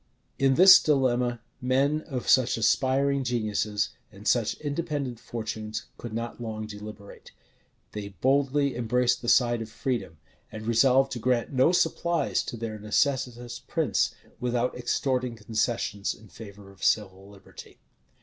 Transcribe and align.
In 0.39 0.55
this 0.55 0.81
dilemma, 0.81 1.41
men 1.61 2.01
of 2.07 2.27
such 2.27 2.57
aspiring 2.57 3.23
geniuses, 3.23 3.89
and 4.11 4.27
such 4.27 4.55
independent 4.55 5.19
fortunes, 5.19 5.85
could 5.99 6.11
not 6.11 6.41
long 6.41 6.65
deliberate: 6.65 7.31
they 7.91 8.07
boldly 8.19 8.75
embraced 8.75 9.21
the 9.21 9.29
side 9.29 9.61
of 9.61 9.69
freedom, 9.69 10.17
and 10.51 10.65
resolved 10.65 11.11
to 11.11 11.19
grant 11.19 11.53
no 11.53 11.71
supplies 11.71 12.41
to 12.45 12.57
their 12.57 12.79
necessitous 12.79 13.59
prince, 13.59 14.15
without 14.39 14.75
extorting 14.75 15.35
concessions 15.35 16.15
in 16.15 16.29
favor 16.29 16.71
of 16.71 16.83
civil 16.83 17.29
liberty. 17.29 17.77